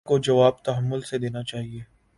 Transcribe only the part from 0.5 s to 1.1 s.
تحمل